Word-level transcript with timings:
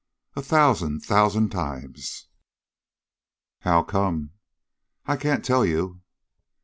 "A 0.35 0.41
thousand, 0.41 1.01
thousand 1.01 1.49
times!" 1.51 2.25
"How 3.59 3.83
come?" 3.83 4.31
"I 5.05 5.15
can't 5.15 5.45
tell 5.45 5.63
you." 5.63 6.01